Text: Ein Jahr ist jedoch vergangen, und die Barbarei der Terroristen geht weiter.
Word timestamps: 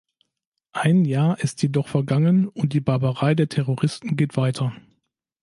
Ein 0.73 1.05
Jahr 1.05 1.39
ist 1.41 1.61
jedoch 1.61 1.87
vergangen, 1.87 2.47
und 2.47 2.73
die 2.73 2.79
Barbarei 2.81 3.35
der 3.35 3.49
Terroristen 3.49 4.15
geht 4.15 4.35
weiter. 4.35 4.73